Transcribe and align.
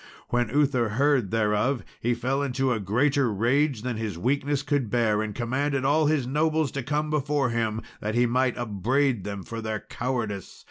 When 0.29 0.49
Uther 0.49 0.89
heard 0.97 1.29
thereof, 1.29 1.83
he 1.99 2.15
fell 2.15 2.41
into 2.41 2.73
a 2.73 2.79
greater 2.79 3.31
rage 3.31 3.83
than 3.83 3.97
his 3.97 4.17
weakness 4.17 4.63
could 4.63 4.89
bear, 4.89 5.21
and 5.21 5.35
commanded 5.35 5.85
all 5.85 6.07
his 6.07 6.25
nobles 6.25 6.71
to 6.71 6.81
come 6.81 7.11
before 7.11 7.51
him, 7.51 7.81
that 7.99 8.15
he 8.15 8.25
might 8.25 8.57
upbraid 8.57 9.25
them 9.25 9.43
for 9.43 9.61
their 9.61 9.79
cowardice. 9.81 10.59